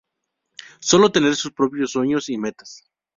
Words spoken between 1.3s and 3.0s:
sus propios sueños y metas.